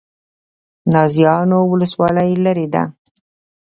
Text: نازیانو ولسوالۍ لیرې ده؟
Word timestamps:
نازیانو 0.93 1.59
ولسوالۍ 1.71 2.31
لیرې 2.43 2.67
ده؟ 2.73 2.83